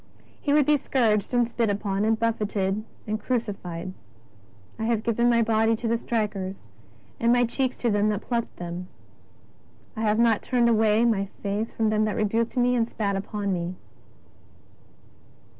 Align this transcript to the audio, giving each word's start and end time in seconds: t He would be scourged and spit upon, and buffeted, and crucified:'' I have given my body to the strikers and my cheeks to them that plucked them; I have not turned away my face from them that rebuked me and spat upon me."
t 0.17 0.23
He 0.41 0.51
would 0.51 0.65
be 0.65 0.77
scourged 0.77 1.31
and 1.31 1.47
spit 1.47 1.69
upon, 1.69 2.05
and 2.05 2.17
buffeted, 2.17 2.83
and 3.05 3.19
crucified:'' 3.21 3.93
I 4.79 4.85
have 4.85 5.03
given 5.03 5.29
my 5.29 5.43
body 5.43 5.75
to 5.75 5.87
the 5.87 5.95
strikers 5.95 6.69
and 7.19 7.31
my 7.31 7.45
cheeks 7.45 7.77
to 7.83 7.91
them 7.91 8.09
that 8.09 8.21
plucked 8.23 8.55
them; 8.55 8.87
I 9.95 10.01
have 10.01 10.17
not 10.17 10.41
turned 10.41 10.69
away 10.69 11.05
my 11.05 11.27
face 11.43 11.71
from 11.71 11.89
them 11.89 12.05
that 12.05 12.15
rebuked 12.15 12.57
me 12.57 12.75
and 12.75 12.89
spat 12.89 13.15
upon 13.15 13.53
me." 13.53 13.75